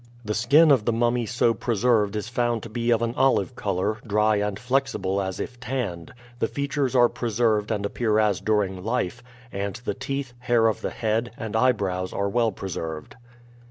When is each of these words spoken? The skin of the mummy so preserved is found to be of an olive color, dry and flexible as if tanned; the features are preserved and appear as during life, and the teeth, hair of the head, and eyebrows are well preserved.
The 0.25 0.33
skin 0.33 0.71
of 0.71 0.85
the 0.85 0.91
mummy 0.91 1.27
so 1.27 1.53
preserved 1.53 2.15
is 2.15 2.27
found 2.27 2.63
to 2.63 2.69
be 2.69 2.89
of 2.89 3.03
an 3.03 3.13
olive 3.15 3.55
color, 3.55 3.99
dry 4.07 4.37
and 4.37 4.57
flexible 4.57 5.21
as 5.21 5.39
if 5.39 5.59
tanned; 5.59 6.11
the 6.39 6.47
features 6.47 6.95
are 6.95 7.07
preserved 7.07 7.69
and 7.69 7.85
appear 7.85 8.17
as 8.17 8.41
during 8.41 8.83
life, 8.83 9.21
and 9.51 9.75
the 9.85 9.93
teeth, 9.93 10.33
hair 10.39 10.65
of 10.65 10.81
the 10.81 10.89
head, 10.89 11.33
and 11.37 11.55
eyebrows 11.55 12.13
are 12.13 12.29
well 12.29 12.51
preserved. 12.51 13.15